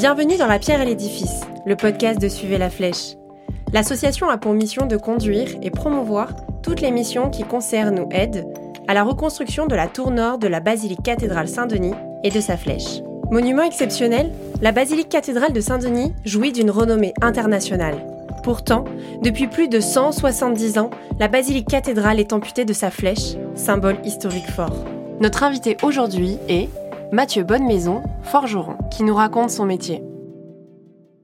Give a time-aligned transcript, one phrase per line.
[0.00, 3.16] Bienvenue dans La Pierre et l'Édifice, le podcast de Suivez la Flèche.
[3.74, 8.46] L'association a pour mission de conduire et promouvoir toutes les missions qui concernent ou aident
[8.88, 11.92] à la reconstruction de la tour nord de la basilique cathédrale Saint-Denis
[12.24, 13.02] et de sa flèche.
[13.30, 14.32] Monument exceptionnel,
[14.62, 17.98] la basilique cathédrale de Saint-Denis jouit d'une renommée internationale.
[18.42, 18.86] Pourtant,
[19.20, 24.50] depuis plus de 170 ans, la basilique cathédrale est amputée de sa flèche, symbole historique
[24.50, 24.82] fort.
[25.20, 26.70] Notre invité aujourd'hui est
[27.12, 30.00] Mathieu Bonnemaison, forgeron, qui nous raconte son métier.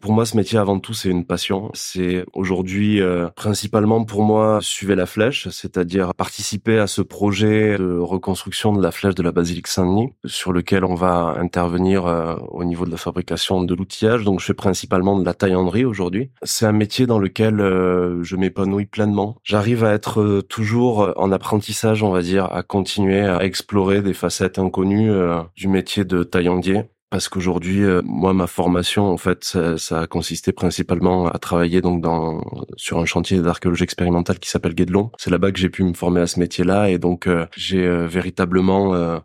[0.00, 1.70] Pour moi, ce métier, avant tout, c'est une passion.
[1.74, 7.98] C'est aujourd'hui, euh, principalement pour moi, suivre la flèche, c'est-à-dire participer à ce projet de
[7.98, 12.64] reconstruction de la flèche de la basilique Saint-Denis, sur lequel on va intervenir euh, au
[12.64, 14.24] niveau de la fabrication de l'outillage.
[14.24, 16.30] Donc, je fais principalement de la taillanderie aujourd'hui.
[16.42, 19.36] C'est un métier dans lequel euh, je m'épanouis pleinement.
[19.42, 24.58] J'arrive à être toujours en apprentissage, on va dire, à continuer à explorer des facettes
[24.58, 25.10] inconnues
[25.56, 30.52] du métier de taillandier parce qu'aujourd'hui, euh, moi, ma formation, en fait, ça, a consisté
[30.52, 32.42] principalement à travailler donc dans
[32.76, 35.10] sur un chantier d'archéologie expérimentale qui s'appelle Guédelon.
[35.18, 38.06] C'est là-bas que j'ai pu me former à ce métier-là, et donc euh, j'ai euh,
[38.06, 38.76] véritablement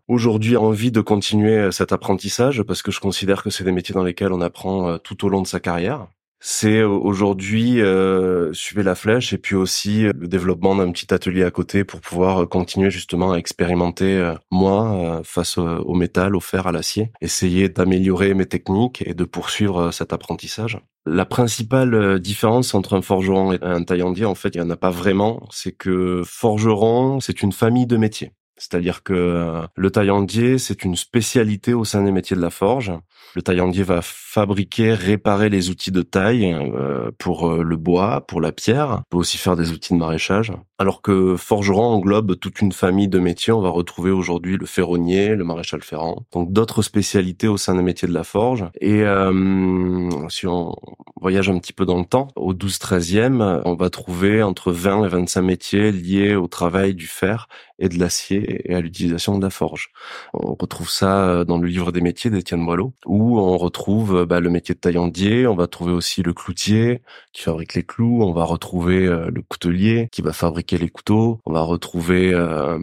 [0.07, 4.03] aujourd'hui envie de continuer cet apprentissage parce que je considère que c'est des métiers dans
[4.03, 6.07] lesquels on apprend tout au long de sa carrière
[6.44, 11.44] c'est aujourd'hui euh, suivre la flèche et puis aussi euh, le développement d'un petit atelier
[11.44, 16.39] à côté pour pouvoir euh, continuer justement à expérimenter euh, moi face au, métal, au
[16.39, 20.80] fer, à l'acier, essayer d'améliorer mes techniques et de poursuivre cet apprentissage.
[21.06, 24.78] La principale différence entre un forgeron et un taillandier, en fait, il n'y en a
[24.78, 25.47] pas vraiment.
[25.52, 28.31] C'est que forgeron, c'est une famille de métiers.
[28.61, 32.91] C'est-à-dire que le taillandier, c'est une spécialité au sein des métiers de la forge.
[33.33, 38.41] Le taillandier va fabriquer, réparer les outils de taille euh, pour euh, le bois, pour
[38.41, 39.03] la pierre.
[39.07, 40.51] Il peut aussi faire des outils de maraîchage.
[40.77, 43.53] Alors que forgeron englobe toute une famille de métiers.
[43.53, 46.23] On va retrouver aujourd'hui le ferronnier, le maréchal ferrant.
[46.33, 48.66] Donc d'autres spécialités au sein des métiers de la forge.
[48.79, 50.75] Et euh, si on
[51.19, 55.07] voyage un petit peu dans le temps, au 12-13e, on va trouver entre 20 et
[55.07, 57.47] 25 métiers liés au travail du fer
[57.81, 59.92] et de l'acier et à l'utilisation de la forge.
[60.34, 64.50] On retrouve ça dans le livre des métiers d'Étienne Boileau, où on retrouve bah, le
[64.50, 67.02] métier de taillandier, on va trouver aussi le cloutier
[67.34, 71.40] qui fabrique les clous, on va retrouver euh, le coutelier qui va fabriquer les couteaux,
[71.46, 72.78] on va retrouver euh,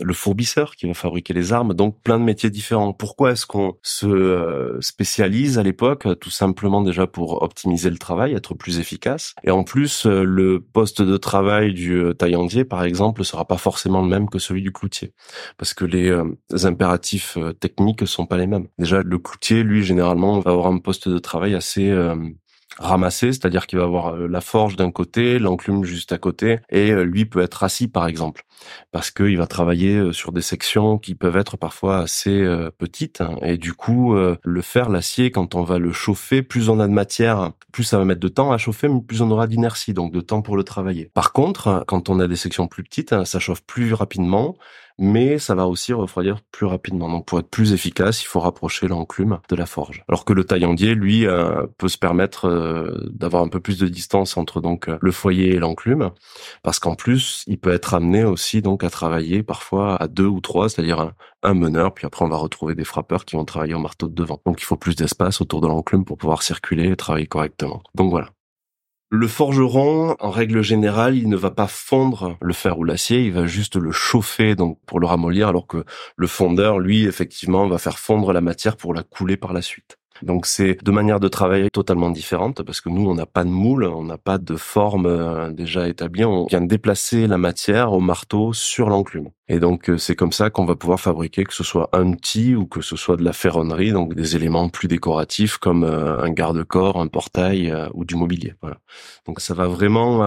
[0.00, 2.92] le fourbisseur qui va fabriquer les armes, donc plein de métiers différents.
[2.92, 8.34] Pourquoi est-ce qu'on se euh, spécialise à l'époque Tout simplement déjà pour optimiser le travail,
[8.34, 9.34] être plus efficace.
[9.44, 14.08] Et en plus, le poste de travail du taillandier, par exemple, sera pas forcément le
[14.08, 15.12] même que celui du cloutier,
[15.56, 16.16] parce que les,
[16.50, 18.68] les impératifs techniques sont pas les mêmes.
[18.78, 22.14] Déjà, le cloutier, lui, généralement, va avoir un poste de travail assez euh,
[22.78, 26.90] ramassé, c'est-à-dire qu'il va avoir euh, la forge d'un côté, l'enclume juste à côté, et
[26.90, 28.44] euh, lui peut être assis par exemple,
[28.92, 32.44] parce qu'il va travailler sur des sections qui peuvent être parfois assez
[32.78, 33.36] petites, hein.
[33.42, 36.92] et du coup le fer, l'acier, quand on va le chauffer, plus on a de
[36.92, 40.12] matière, plus ça va mettre de temps à chauffer, mais plus on aura d'inertie, donc
[40.12, 41.10] de temps pour le travailler.
[41.14, 44.56] Par contre, quand on a des sections plus petites, hein, ça chauffe plus rapidement,
[44.98, 47.08] mais ça va aussi refroidir plus rapidement.
[47.08, 50.02] Donc pour être plus efficace, il faut rapprocher l'enclume de la forge.
[50.08, 53.88] Alors que le taillandier, lui, euh, peut se permettre euh, d'avoir un peu plus de
[53.88, 56.10] distance entre donc le foyer et l'enclume,
[56.62, 60.40] parce qu'en plus, il peut être amené aussi donc à travailler parfois à deux ou
[60.40, 61.12] trois, c'est-à-dire un,
[61.42, 64.14] un meneur, puis après on va retrouver des frappeurs qui vont travailler au marteau de
[64.14, 64.40] devant.
[64.46, 67.82] Donc il faut plus d'espace autour de l'enclume pour pouvoir circuler et travailler correctement.
[67.94, 68.28] Donc voilà.
[69.16, 73.32] Le forgeron, en règle générale, il ne va pas fondre le fer ou l'acier, il
[73.32, 75.84] va juste le chauffer donc pour le ramollir, alors que
[76.16, 79.98] le fondeur, lui, effectivement, va faire fondre la matière pour la couler par la suite.
[80.22, 83.50] Donc c'est deux manières de travailler totalement différentes parce que nous on n'a pas de
[83.50, 88.00] moule, on n'a pas de forme euh, déjà établie, on vient déplacer la matière au
[88.00, 89.30] marteau sur l'enclume.
[89.48, 92.54] Et donc euh, c'est comme ça qu'on va pouvoir fabriquer que ce soit un outil
[92.54, 96.30] ou que ce soit de la ferronnerie, donc des éléments plus décoratifs comme euh, un
[96.30, 98.54] garde-corps, un portail ou du mobilier.
[98.62, 98.78] Voilà.
[99.26, 100.24] Donc ça va vraiment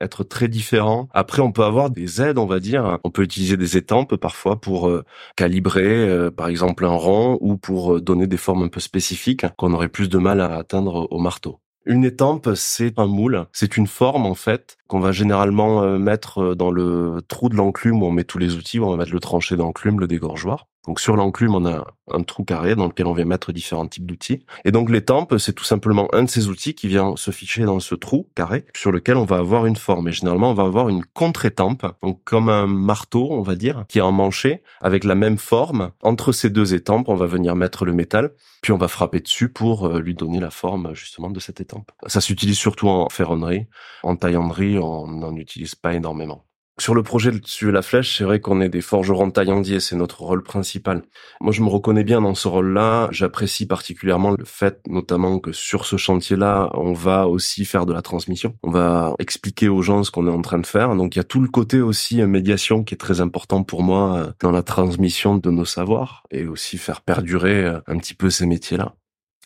[0.00, 1.08] être très différent.
[1.12, 2.98] Après on peut avoir des aides, on va dire.
[3.04, 4.90] On peut utiliser des étampes parfois pour
[5.36, 9.88] calibrer, par exemple un rond ou pour donner des formes un peu spécifiques qu'on aurait
[9.88, 11.60] plus de mal à atteindre au marteau.
[11.86, 13.46] Une étampe, c'est un moule.
[13.52, 17.54] C'est une forme, en fait, qu'on va généralement euh, mettre euh, dans le trou de
[17.54, 20.66] l'enclume où on met tous les outils, on va mettre le tranché d'enclume, le dégorgeoir.
[20.86, 24.06] Donc sur l'enclume, on a un trou carré dans lequel on vient mettre différents types
[24.06, 24.44] d'outils.
[24.64, 27.80] Et donc l'étampe, c'est tout simplement un de ces outils qui vient se ficher dans
[27.80, 30.08] ce trou carré sur lequel on va avoir une forme.
[30.08, 33.98] Et généralement, on va avoir une contre-étampe, donc comme un marteau, on va dire, qui
[33.98, 35.92] est emmanché avec la même forme.
[36.02, 39.50] Entre ces deux étampes, on va venir mettre le métal, puis on va frapper dessus
[39.50, 41.92] pour euh, lui donner la forme justement de cette étampe.
[42.06, 43.66] Ça s'utilise surtout en ferronnerie.
[44.02, 46.44] En taillanderie, on n'en utilise pas énormément.
[46.80, 49.96] Sur le projet de Suivre la Flèche, c'est vrai qu'on est des forgerons taillandiers, c'est
[49.96, 51.02] notre rôle principal.
[51.42, 53.08] Moi, je me reconnais bien dans ce rôle-là.
[53.10, 58.00] J'apprécie particulièrement le fait, notamment, que sur ce chantier-là, on va aussi faire de la
[58.00, 58.54] transmission.
[58.62, 60.96] On va expliquer aux gens ce qu'on est en train de faire.
[60.96, 63.82] Donc, il y a tout le côté aussi euh, médiation qui est très important pour
[63.82, 68.14] moi euh, dans la transmission de nos savoirs et aussi faire perdurer euh, un petit
[68.14, 68.94] peu ces métiers-là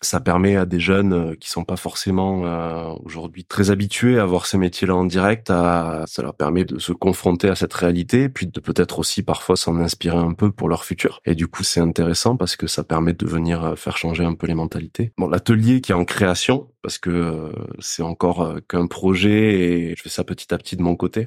[0.05, 4.26] ça permet à des jeunes euh, qui sont pas forcément euh, aujourd'hui très habitués à
[4.26, 8.29] voir ces métiers-là en direct, à, ça leur permet de se confronter à cette réalité,
[8.29, 11.20] puis de peut-être aussi parfois s'en inspirer un peu pour leur futur.
[11.25, 14.35] Et du coup, c'est intéressant parce que ça permet de venir euh, faire changer un
[14.35, 15.12] peu les mentalités.
[15.17, 20.11] Bon, l'atelier qui est en création, parce que c'est encore qu'un projet et je fais
[20.11, 21.26] ça petit à petit de mon côté.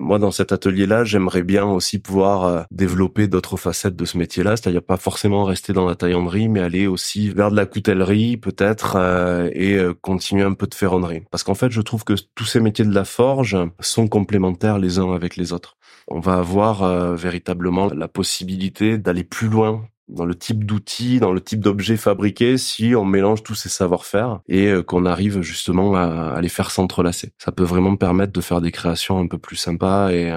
[0.00, 4.82] Moi, dans cet atelier-là, j'aimerais bien aussi pouvoir développer d'autres facettes de ce métier-là, c'est-à-dire
[4.82, 8.05] pas forcément rester dans la taillanderie, mais aller aussi vers de la coutellerie
[8.40, 11.22] peut-être euh, et euh, continuer un peu de ferronnerie.
[11.30, 14.98] Parce qu'en fait, je trouve que tous ces métiers de la forge sont complémentaires les
[14.98, 15.76] uns avec les autres.
[16.08, 21.32] On va avoir euh, véritablement la possibilité d'aller plus loin dans le type d'outils, dans
[21.32, 26.34] le type d'objets fabriqués, si on mélange tous ces savoir-faire et qu'on arrive justement à,
[26.36, 27.32] à, les faire s'entrelacer.
[27.38, 30.30] Ça peut vraiment permettre de faire des créations un peu plus sympas et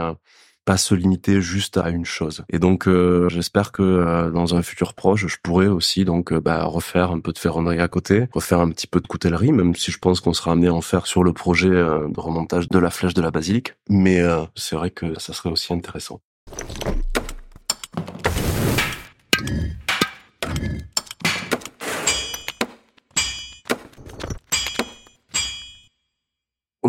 [0.69, 2.44] pas se limiter juste à une chose.
[2.48, 6.39] Et donc euh, j'espère que euh, dans un futur proche, je pourrais aussi donc euh,
[6.39, 9.74] bah, refaire un peu de ferronnerie à côté, refaire un petit peu de coutellerie, même
[9.74, 12.77] si je pense qu'on sera amené à en faire sur le projet de remontage de
[12.77, 13.74] la flèche de la basilique.
[13.89, 14.21] Mais
[14.54, 16.21] c'est vrai que ça serait aussi intéressant.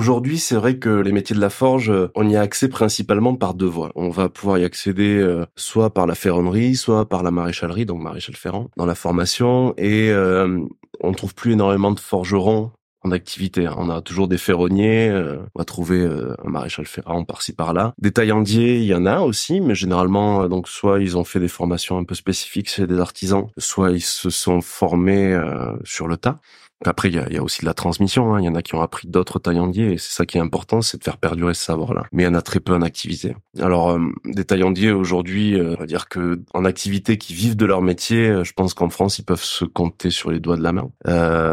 [0.01, 3.53] Aujourd'hui, c'est vrai que les métiers de la forge, on y a accès principalement par
[3.53, 3.93] deux voies.
[3.97, 8.01] On va pouvoir y accéder euh, soit par la ferronnerie, soit par la maréchalerie, donc
[8.01, 9.75] maréchal ferrant, dans la formation.
[9.77, 10.59] Et euh,
[11.01, 12.71] on trouve plus énormément de forgerons
[13.03, 13.67] en activité.
[13.67, 13.75] Hein.
[13.77, 17.93] On a toujours des ferronniers, euh, on va trouver un maréchal ferrant par-ci par-là.
[17.99, 21.49] Des taillandiers, il y en a aussi, mais généralement, donc soit ils ont fait des
[21.49, 25.39] formations un peu spécifiques chez des artisans, soit ils se sont formés
[25.85, 26.41] sur le tas.
[26.87, 28.35] Après, il y a, aussi de la transmission.
[28.35, 28.41] Hein.
[28.41, 30.81] Il y en a qui ont appris d'autres taillandiers, et c'est ça qui est important,
[30.81, 32.07] c'est de faire perdurer ce savoir-là.
[32.13, 33.35] Mais il y en a très peu en activité.
[33.59, 37.67] Alors, euh, des taillandiers aujourd'hui, euh, on va dire que en activité qui vivent de
[37.67, 40.63] leur métier, euh, je pense qu'en France, ils peuvent se compter sur les doigts de
[40.63, 40.91] la main.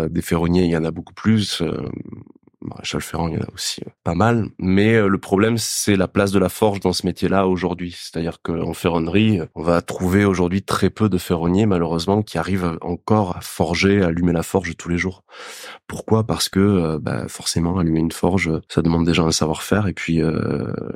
[0.10, 1.62] des ferronniers, il y en a beaucoup plus.
[2.62, 4.48] Maréchal Ferrand, il y en a aussi euh, pas mal.
[4.58, 7.96] Mais euh, le problème, c'est la place de la forge dans ce métier-là aujourd'hui.
[7.98, 13.38] C'est-à-dire qu'en ferronnerie, on va trouver aujourd'hui très peu de ferronniers, malheureusement, qui arrivent encore
[13.38, 15.24] à forger, à allumer la forge tous les jours.
[15.88, 16.26] Pourquoi?
[16.26, 20.22] Parce que euh, bah, forcément, allumer une forge, ça demande déjà un savoir-faire et puis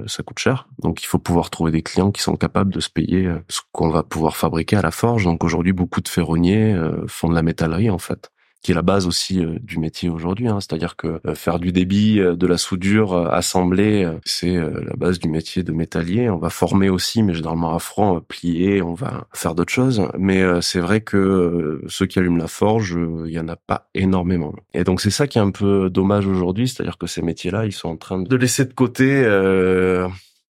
[0.08, 0.68] ça coûte cher.
[0.80, 3.90] Donc il faut pouvoir trouver des clients qui sont capables de se payer ce qu'on
[3.90, 5.24] va pouvoir fabriquer à la forge.
[5.26, 6.76] Donc aujourd'hui, beaucoup de ferronniers
[7.08, 8.32] font de la métallerie en fait
[8.62, 10.48] qui est la base aussi euh, du métier aujourd'hui.
[10.48, 10.60] Hein.
[10.60, 15.30] C'est-à-dire que euh, faire du débit, euh, de la soudure, assembler, c'est la base du
[15.30, 16.30] métier de métallier.
[16.30, 20.08] On va former aussi, mais généralement à front, plier, on va faire d'autres choses.
[20.18, 24.54] Mais c'est vrai que ceux qui allument la forge, il y en a pas énormément.
[24.74, 27.72] Et donc c'est ça qui est un peu dommage aujourd'hui, c'est-à-dire que ces métiers-là, ils
[27.72, 29.24] sont en train de laisser de côté.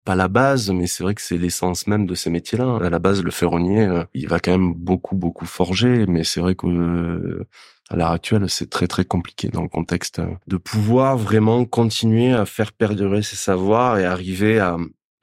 [0.03, 2.79] Pas la base, mais c'est vrai que c'est l'essence même de ces métiers-là.
[2.81, 6.55] À la base, le ferronnier, il va quand même beaucoup, beaucoup forger, mais c'est vrai
[6.55, 7.45] que
[7.91, 12.31] à l'heure actuelle, c'est très très compliqué dans le contexte euh, de pouvoir vraiment continuer
[12.31, 14.77] à faire perdurer ses savoirs et arriver à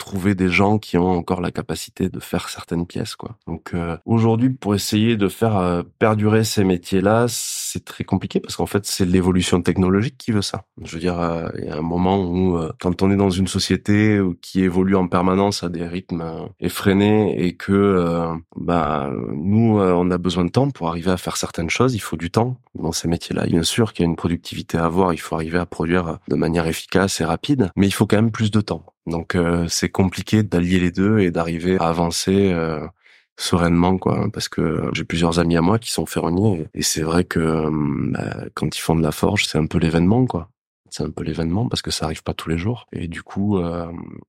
[0.09, 3.37] trouver des gens qui ont encore la capacité de faire certaines pièces quoi.
[3.47, 8.57] Donc euh, aujourd'hui pour essayer de faire euh, perdurer ces métiers-là, c'est très compliqué parce
[8.57, 10.65] qu'en fait c'est l'évolution technologique qui veut ça.
[10.83, 13.49] Je veux dire euh, il y a un moment où quand on est dans une
[13.49, 16.25] société qui évolue en permanence à des rythmes
[16.59, 21.69] effrénés et que bah nous on a besoin de temps pour arriver à faire certaines
[21.69, 23.45] choses, il faut du temps dans ces métiers-là.
[23.45, 26.37] Bien sûr qu'il y a une productivité à avoir, il faut arriver à produire de
[26.37, 28.85] manière efficace et rapide, mais il faut quand même plus de temps.
[29.09, 32.87] Donc euh, c'est compliqué d'allier les deux et d'arriver à avancer euh,
[33.37, 37.25] sereinement quoi parce que j'ai plusieurs amis à moi qui sont ferronniers et c'est vrai
[37.25, 40.51] que euh, bah, quand ils font de la forge c'est un peu l'événement quoi
[40.91, 42.87] c'est un peu l'événement parce que ça arrive pas tous les jours.
[42.93, 43.61] Et du coup,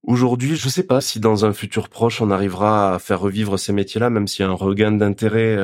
[0.03, 3.73] aujourd'hui, je sais pas si dans un futur proche on arrivera à faire revivre ces
[3.73, 5.57] métiers-là, même s'il y a un regain d'intérêt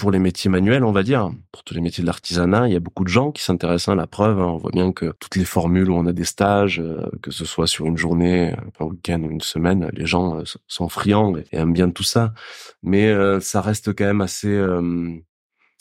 [0.00, 2.76] pour les métiers manuels, on va dire, pour tous les métiers de l'artisanat, il y
[2.76, 4.40] a beaucoup de gens qui s'intéressent à la preuve.
[4.40, 4.46] Hein.
[4.46, 7.44] On voit bien que toutes les formules où on a des stages, euh, que ce
[7.44, 11.44] soit sur une journée, un week-end ou une semaine, les gens euh, sont friands et
[11.52, 12.32] aiment bien tout ça.
[12.82, 14.58] Mais euh, ça reste quand même assez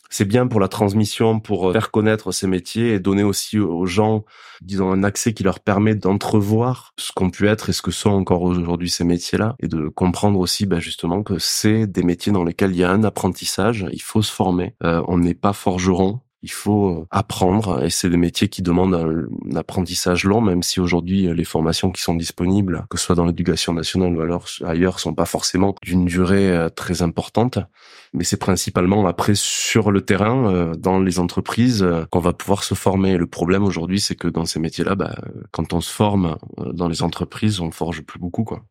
[0.10, 3.86] c'est bien pour la transmission, pour euh, faire connaître ces métiers et donner aussi aux
[3.86, 4.26] gens,
[4.62, 8.10] disons, un accès qui leur permet d'entrevoir ce qu'ont pu être et ce que sont
[8.10, 12.44] encore aujourd'hui ces métiers-là et de comprendre aussi, bah, justement, que c'est des métiers dans
[12.44, 14.76] lesquels il y a un apprentissage, il faut se former.
[14.84, 19.56] Euh, on n'est pas forgeron, Il faut apprendre et c'est des métiers qui demandent un,
[19.56, 23.74] apprentissage long, même si aujourd'hui les formations qui sont disponibles, que ce soit dans l'éducation
[23.74, 27.60] nationale ou alors ailleurs, sont pas forcément d'une durée très importante.
[28.14, 33.18] Mais c'est principalement après sur le terrain, dans les entreprises, qu'on va pouvoir se former.
[33.18, 35.16] Le problème aujourd'hui, c'est que dans ces métiers-là, bah,
[35.52, 38.64] quand on se forme dans les entreprises, on forge plus beaucoup, quoi.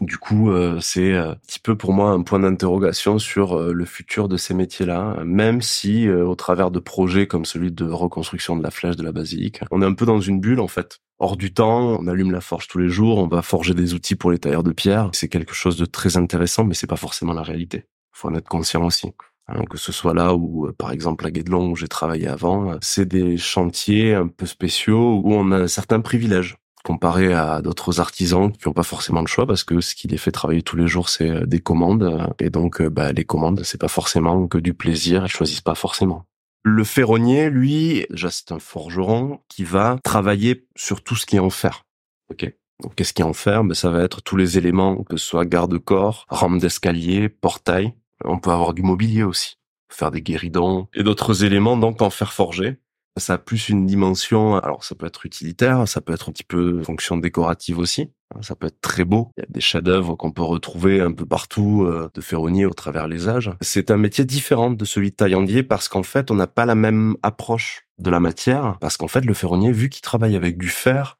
[0.00, 3.72] Du coup, euh, c'est euh, un petit peu pour moi un point d'interrogation sur euh,
[3.72, 8.56] le futur de ces métiers-là, même si au travers de projets comme celui de reconstruction
[8.56, 11.00] de la flèche de la basilique, on est un peu dans une bulle en fait.
[11.18, 14.16] Hors du temps, on allume la forge tous les jours, on va forger des outils
[14.16, 15.10] pour les tailleurs de pierre.
[15.12, 17.84] C'est quelque chose de très intéressant, mais c'est pas forcément la réalité.
[18.12, 19.12] Faut en être conscient aussi.
[19.46, 23.06] Hein, que ce soit là ou par exemple à Guédelon où j'ai travaillé avant, c'est
[23.06, 28.52] des chantiers un peu spéciaux où on a un certain privilège comparé à d'autres artisans
[28.52, 30.86] qui n'ont pas forcément le choix parce que ce qui les fait travailler tous les
[30.86, 32.28] jours c'est euh, des commandes.
[32.38, 35.74] Et donc euh, bah, les commandes c'est pas forcément que du plaisir ils choisissent pas
[35.74, 36.26] forcément.
[36.62, 41.40] Le ferronnier lui déjà c'est un forgeron qui va travailler sur tout ce qui est
[41.40, 41.84] en fer.
[42.30, 42.52] Ok.
[42.82, 43.64] Donc qu'est-ce qui est en fer?
[43.64, 47.94] Ben, ça va être tous les éléments que ce soit garde-corps rampe d'escalier portail.
[48.24, 49.56] On peut avoir du mobilier aussi.
[49.90, 50.88] Faire des guéridons.
[50.92, 52.76] Et d'autres éléments donc en fer forgé
[53.16, 56.44] ça a plus une dimension, alors ça peut être utilitaire, ça peut être un petit
[56.44, 58.10] peu fonction décorative aussi.
[58.40, 59.30] Ça peut être très beau.
[59.36, 62.72] Il y a des chefs-d'œuvre qu'on peut retrouver un peu partout euh, de ferronnier au
[62.72, 63.52] travers les âges.
[63.60, 66.74] C'est un métier différent de celui de taillandier parce qu'en fait, on n'a pas la
[66.74, 68.76] même approche de la matière.
[68.80, 71.18] Parce qu'en fait, le ferronnier, vu qu'il travaille avec du fer,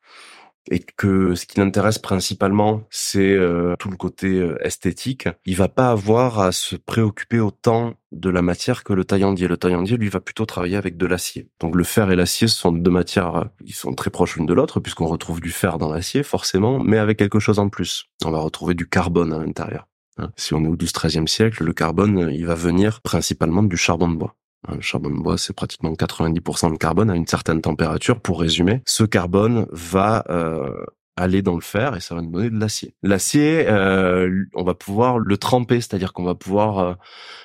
[0.71, 5.69] et que ce qui l'intéresse principalement, c'est euh, tout le côté euh, esthétique, il va
[5.69, 9.49] pas avoir à se préoccuper autant de la matière que le taillandier.
[9.49, 11.49] Le taillandier, lui, va plutôt travailler avec de l'acier.
[11.61, 14.55] Donc le fer et l'acier sont deux matières, euh, ils sont très proches l'une de
[14.55, 18.07] l'autre, puisqu'on retrouve du fer dans l'acier, forcément, mais avec quelque chose en plus.
[18.25, 19.87] On va retrouver du carbone à l'intérieur.
[20.19, 20.31] Hein.
[20.37, 24.17] Si on est au XIIIe siècle, le carbone, il va venir principalement du charbon de
[24.17, 24.37] bois.
[24.73, 28.21] Le charbon de bois, c'est pratiquement 90% de carbone à une certaine température.
[28.21, 30.85] Pour résumer, ce carbone va euh,
[31.17, 32.95] aller dans le fer et ça va nous donner de l'acier.
[33.03, 36.95] L'acier, euh, on va pouvoir le tremper, c'est-à-dire qu'on va pouvoir euh,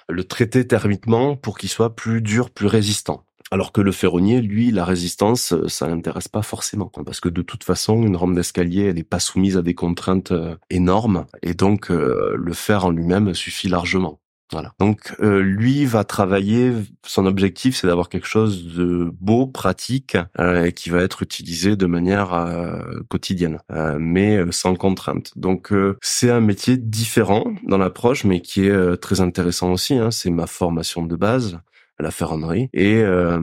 [0.08, 3.26] le traiter thermiquement pour qu'il soit plus dur, plus résistant.
[3.52, 7.64] Alors que le ferronnier, lui, la résistance, ça l'intéresse pas forcément, parce que de toute
[7.64, 10.32] façon, une rampe d'escalier, elle n'est pas soumise à des contraintes
[10.70, 14.20] énormes, et donc le fer en lui-même suffit largement.
[14.52, 14.74] Voilà.
[14.80, 16.74] Donc euh, lui va travailler.
[17.06, 21.86] Son objectif, c'est d'avoir quelque chose de beau, pratique, euh, qui va être utilisé de
[21.86, 23.60] manière euh, quotidienne,
[24.00, 25.32] mais sans contrainte.
[25.36, 29.96] Donc c'est un métier différent dans l'approche, mais qui est très intéressant aussi.
[29.96, 30.12] Hein.
[30.12, 31.60] C'est ma formation de base
[32.00, 33.42] la ferronnerie et euh,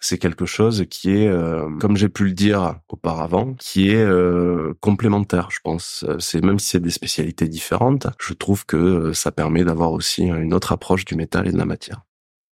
[0.00, 4.74] c'est quelque chose qui est euh, comme j'ai pu le dire auparavant qui est euh,
[4.80, 9.64] complémentaire je pense c'est même si c'est des spécialités différentes je trouve que ça permet
[9.64, 12.02] d'avoir aussi une autre approche du métal et de la matière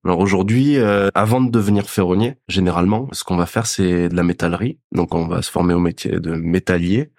[0.02, 4.78] alors aujourd'hui, avant de devenir ferronnier, généralement, ce qu'on va faire, c'est de la métallerie.
[4.92, 7.12] Donc on va se former au métier de métallier.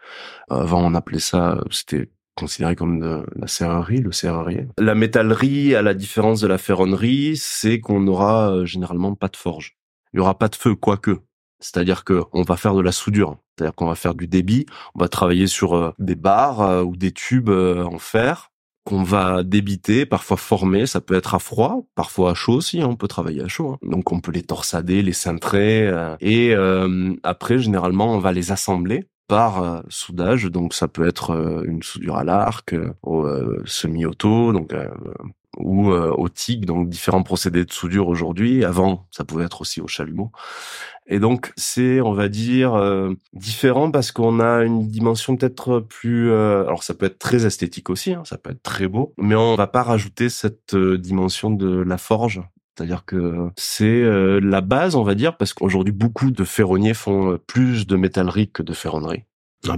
[0.50, 4.68] Avant, on appelait ça, c'était considéré comme de la serrerie, le serrurier.
[4.78, 9.38] La métallerie, à la différence de la ferronnerie, c'est qu'on n'aura euh, généralement pas de
[9.38, 9.78] forge.
[10.14, 11.20] Il y aura pas de feu, quoique.
[11.60, 13.38] C'est-à-dire que on va faire de la soudure.
[13.56, 14.66] C'est-à-dire qu'on va faire du débit.
[14.96, 18.48] On va travailler sur euh, des barres euh, ou des tubes en fer
[18.84, 22.88] qu'on va débiter, parfois former, ça peut être à froid, parfois à chaud aussi, hein,
[22.90, 23.74] on peut travailler à chaud.
[23.74, 23.78] Hein.
[23.84, 25.88] Donc on peut les torsader, les cintrer,
[26.20, 26.56] et
[27.22, 30.44] après généralement on va les assembler par euh, soudage.
[30.48, 34.76] Donc ça peut être euh, une soudure à l'arc, euh, semi-auto, donc
[35.58, 38.64] ou au TIG, donc différents procédés de soudure aujourd'hui.
[38.64, 40.32] Avant, ça pouvait être aussi au chalumeau.
[41.08, 42.82] Et donc c'est, on va dire,
[43.34, 46.32] différent parce qu'on a une dimension peut-être plus.
[46.32, 49.56] alors ça peut être très esthétique aussi, hein, ça peut être très beau, mais on
[49.56, 52.42] va pas rajouter cette dimension de la forge
[52.76, 54.04] c'est-à-dire que c'est
[54.42, 58.64] la base, on va dire, parce qu'aujourd'hui beaucoup de ferronniers font plus de métallerie que
[58.64, 59.26] de ferronnerie.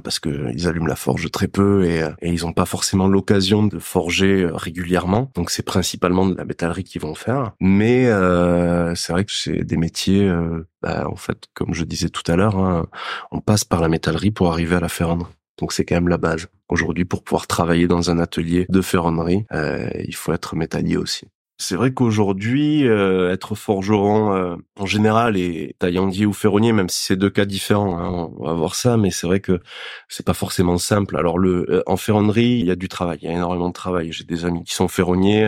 [0.04, 3.64] Parce que ils allument la forge très peu et, et ils n'ont pas forcément l'occasion
[3.66, 5.30] de forger régulièrement.
[5.36, 7.52] Donc c'est principalement de la métallerie qu'ils vont faire.
[7.60, 12.10] Mais euh, c'est vrai que c'est des métiers, euh, bah, en fait, comme je disais
[12.10, 12.86] tout à l'heure, hein,
[13.32, 15.34] on passe par la métallerie pour arriver à la ferronnerie.
[15.60, 16.48] Donc c'est quand même la base.
[16.70, 21.28] Aujourd'hui, pour pouvoir travailler dans un atelier de ferronnerie, euh, il faut être métallier aussi.
[21.60, 27.06] C'est vrai qu'aujourd'hui, euh, être forgeron euh, en général et taillandier ou ferronnier, même si
[27.06, 29.62] c'est deux cas différents, hein, on va voir ça, mais c'est vrai que
[30.08, 31.16] c'est pas forcément simple.
[31.16, 33.74] Alors le euh, en ferronnerie, il y a du travail, il y a énormément de
[33.74, 34.12] travail.
[34.12, 35.48] J'ai des amis qui sont ferronniers,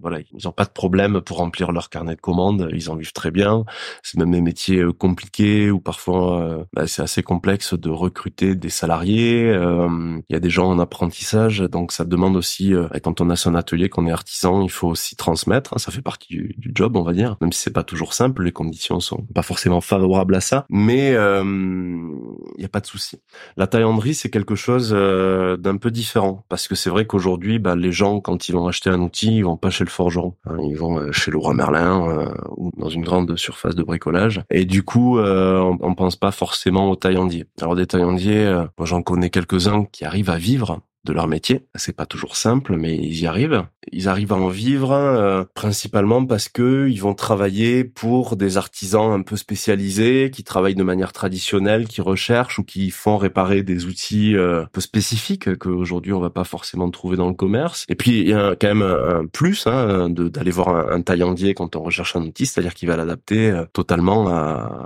[0.00, 3.12] voilà, ils n'ont pas de problème pour remplir leur carnet de commandes, ils en vivent
[3.12, 3.64] très bien.
[4.02, 9.52] C'est même des métiers compliqués ou parfois bah, c'est assez complexe de recruter des salariés.
[9.52, 13.54] Il y a des gens en apprentissage, donc ça demande aussi, quand on a son
[13.54, 15.74] atelier, qu'on est artisan, il faut aussi transmettre transmettre.
[15.74, 18.44] Hein, ça fait partie du, job, on va dire, même si c'est pas toujours simple.
[18.44, 22.86] Les conditions sont pas forcément favorables à ça, mais il euh, n'y a pas de
[22.86, 23.20] souci.
[23.56, 27.76] La taillanderie, c'est quelque chose euh, d'un peu différent parce que c'est vrai qu'aujourd'hui, bah,
[27.76, 30.56] les gens, quand ils vont acheter un outil, ils vont pas chez le forgeron, hein,
[30.68, 34.42] ils vont euh, chez le roi Merlin ou dans une grande surface de bricolage.
[34.50, 37.46] Et du coup, on, on pense pas forcément aux taillandiers.
[37.60, 41.66] Alors des taillandiers, moi j'en connais quelques-uns qui arrivent à vivre de leur métier.
[41.74, 43.64] C'est pas toujours simple, mais ils y arrivent.
[43.90, 49.12] Ils arrivent à en vivre euh, principalement parce que ils vont travailler pour des artisans
[49.12, 53.86] un peu spécialisés, qui travaillent de manière traditionnelle, qui recherchent ou qui font réparer des
[53.86, 57.84] outils euh, un peu spécifiques qu'aujourd'hui on va pas forcément trouver dans le commerce.
[57.88, 61.74] Et puis il y a quand même un, plus hein, d'aller voir un, taillandier quand
[61.74, 64.12] on recherche un outil, c'est-à-dire qu'il va l'adapter euh, totalement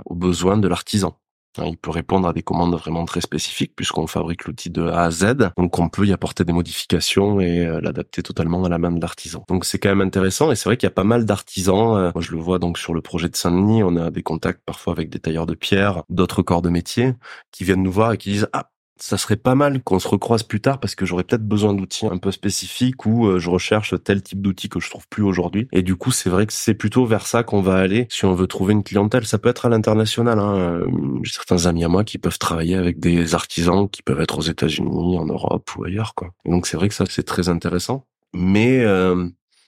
[0.05, 1.17] aux besoins de l'artisan.
[1.59, 5.03] Hein, il peut répondre à des commandes vraiment très spécifiques puisqu'on fabrique l'outil de A
[5.03, 5.51] à Z.
[5.57, 9.01] Donc on peut y apporter des modifications et euh, l'adapter totalement à la main de
[9.01, 9.43] l'artisan.
[9.47, 11.97] Donc c'est quand même intéressant et c'est vrai qu'il y a pas mal d'artisans.
[11.97, 14.61] Euh, moi je le vois donc sur le projet de Saint-Denis, on a des contacts
[14.65, 17.13] parfois avec des tailleurs de pierre, d'autres corps de métier
[17.51, 20.43] qui viennent nous voir et qui disent ah ça serait pas mal qu'on se recroise
[20.43, 23.93] plus tard parce que j'aurais peut-être besoin d'outils un peu spécifiques ou euh, je recherche
[24.03, 25.67] tel type d'outils que je trouve plus aujourd'hui.
[25.71, 28.33] Et du coup, c'est vrai que c'est plutôt vers ça qu'on va aller si on
[28.33, 29.25] veut trouver une clientèle.
[29.25, 30.39] Ça peut être à l'international.
[30.39, 30.55] Hein.
[30.55, 30.87] Euh,
[31.23, 34.41] j'ai certains amis à moi qui peuvent travailler avec des artisans qui peuvent être aux
[34.41, 36.15] États-Unis, en Europe ou ailleurs.
[36.15, 36.29] Quoi.
[36.45, 38.05] donc c'est vrai que ça c'est très intéressant.
[38.33, 39.27] Mais euh,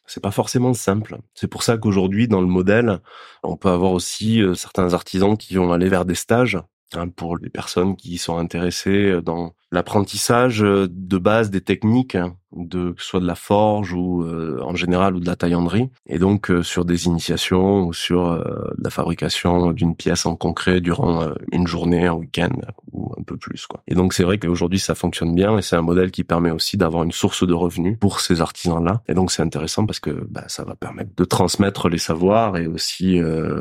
[0.09, 1.19] c'est pas forcément simple.
[1.36, 3.00] C'est pour ça qu'aujourd'hui, dans le modèle,
[3.43, 6.57] on peut avoir aussi euh, certains artisans qui vont aller vers des stages
[6.96, 12.15] Hein, pour les personnes qui sont intéressées euh, dans l'apprentissage euh, de base des techniques,
[12.15, 15.36] hein, de que ce soit de la forge ou euh, en général ou de la
[15.36, 18.43] taillanderie, et donc sur des initiations ou sur
[18.79, 22.50] la fabrication d'une pièce en concret durant une journée, un week-end
[22.91, 23.67] ou un peu plus.
[23.67, 23.84] Quoi.
[23.88, 26.75] Et donc c'est vrai qu'aujourd'hui ça fonctionne bien et c'est un modèle qui permet aussi
[26.75, 29.03] d'avoir une source de revenus pour ces artisans-là.
[29.08, 32.65] Et donc c'est intéressant parce que bah, ça va permettre de transmettre les savoirs et
[32.65, 33.19] aussi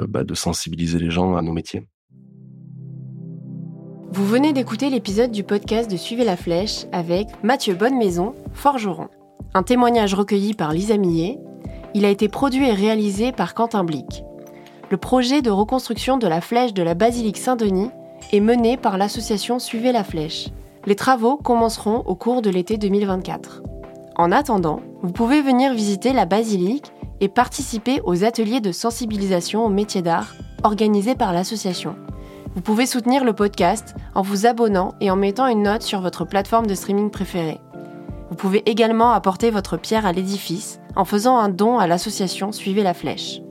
[0.08, 1.86] bah, de sensibiliser les gens à nos métiers.
[4.10, 9.08] Vous venez d'écouter l'épisode du podcast de Suivez la Flèche avec Mathieu Bonnemaison, forgeron.
[9.52, 11.38] Un témoignage recueilli par Lisa Millet.
[11.92, 14.24] Il a été produit et réalisé par Quentin Blic.
[14.90, 17.90] Le projet de reconstruction de la flèche de la basilique Saint-Denis
[18.32, 20.48] est mené par l'association Suivez la Flèche.
[20.86, 23.62] Les travaux commenceront au cours de l'été 2024.
[24.16, 29.68] En attendant, vous pouvez venir visiter la basilique et participer aux ateliers de sensibilisation au
[29.68, 31.94] métier d'art organisés par l'association.
[32.58, 36.24] Vous pouvez soutenir le podcast en vous abonnant et en mettant une note sur votre
[36.24, 37.60] plateforme de streaming préférée.
[38.30, 42.82] Vous pouvez également apporter votre pierre à l'édifice en faisant un don à l'association Suivez
[42.82, 43.42] la Flèche.